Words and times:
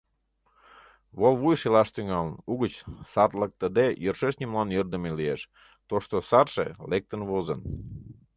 Вол 1.19 1.33
вуй 1.41 1.55
шелаш 1.61 1.89
тӱҥалын, 1.95 2.35
угыч 2.51 2.73
сартлыктыде, 3.11 3.85
йӧршеш 4.03 4.33
нимолан 4.39 4.69
йӧрдымӧ 4.75 5.09
лиеш, 5.19 5.41
тошто 5.89 6.15
сартше 6.29 6.65
лектын 6.91 7.21
возын... 7.29 7.59